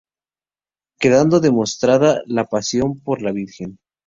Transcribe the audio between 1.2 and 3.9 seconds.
demostrada la pasión por la Virgen.